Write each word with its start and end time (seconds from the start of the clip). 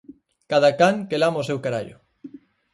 Cada 0.53 0.71
can 0.79 0.95
que 1.09 1.19
lama 1.21 1.43
o 1.43 1.47
seu 1.49 1.57
carallo 1.65 1.97